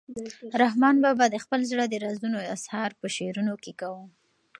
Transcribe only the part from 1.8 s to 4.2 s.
د رازونو اظهار په شعرونو کې کاوه.